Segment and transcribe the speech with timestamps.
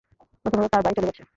[0.45, 1.23] প্রথমত তার ভাই চলে গেছে।